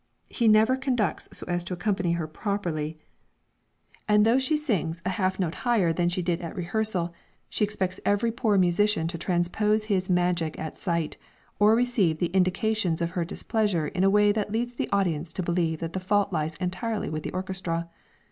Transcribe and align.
He 0.29 0.47
never 0.47 0.75
conducts 0.77 1.29
so 1.31 1.45
as 1.45 1.63
to 1.65 1.75
accompany 1.75 2.13
her 2.13 2.25
properly, 2.27 2.97
and 4.07 4.25
though 4.25 4.39
she 4.39 4.57
sings 4.57 4.99
a 5.05 5.09
half 5.11 5.37
a 5.37 5.41
note 5.41 5.53
higher 5.61 5.93
than 5.93 6.09
she 6.09 6.23
did 6.23 6.41
at 6.41 6.55
rehearsal, 6.55 7.13
she 7.49 7.63
expects 7.63 7.99
every 8.03 8.31
poor 8.31 8.57
musician 8.57 9.07
to 9.09 9.19
transpose 9.19 9.85
his 9.85 10.09
magic 10.09 10.57
at 10.57 10.79
sight, 10.79 11.17
or 11.59 11.75
receive 11.75 12.17
the 12.17 12.33
indications 12.35 12.99
of 12.99 13.11
her 13.11 13.23
displeasure 13.23 13.89
in 13.89 14.03
a 14.03 14.09
way 14.09 14.31
that 14.31 14.51
leads 14.51 14.73
the 14.73 14.89
audience 14.91 15.31
to 15.33 15.43
believe 15.43 15.77
that 15.81 15.93
the 15.93 15.99
fault 15.99 16.33
lies 16.33 16.55
entirely 16.55 17.07
with 17.11 17.21
the 17.21 17.31
orchestra. 17.33 17.87